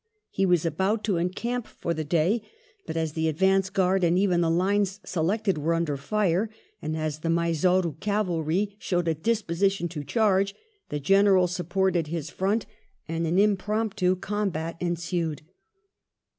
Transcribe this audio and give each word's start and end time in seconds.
He 0.31 0.47
was 0.47 0.65
about 0.65 1.03
to 1.03 1.17
encamp 1.17 1.67
for 1.67 1.93
the 1.93 2.03
day, 2.03 2.41
but 2.87 2.97
as 2.97 3.13
the 3.13 3.27
advance 3.27 3.69
guai'd 3.69 4.03
and 4.03 4.17
even 4.17 4.41
the 4.41 4.49
lines 4.49 4.99
selected 5.05 5.59
were 5.59 5.75
under 5.75 5.95
fire, 5.95 6.49
and 6.81 6.97
as 6.97 7.19
the 7.19 7.29
Mysore 7.29 7.93
cavalry 7.99 8.75
showed 8.79 9.07
a 9.07 9.13
disposition 9.13 9.87
to 9.89 10.03
charge, 10.03 10.55
the 10.89 10.99
General 10.99 11.45
supported 11.45 12.07
his 12.07 12.31
front, 12.31 12.65
and 13.07 13.27
an 13.27 13.37
impromptu 13.37 14.15
com 14.15 14.49
bat 14.49 14.75
ensued. 14.79 15.43